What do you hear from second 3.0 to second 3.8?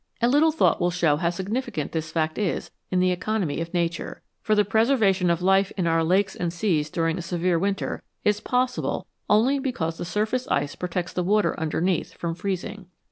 economy of